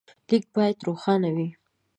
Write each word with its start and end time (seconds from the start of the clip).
لیک 0.29 0.45
باید 0.55 0.77
روښانه 0.87 1.29
وي. 1.35 1.49